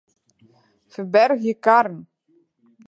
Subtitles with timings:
[0.95, 1.99] Ferbergje karren.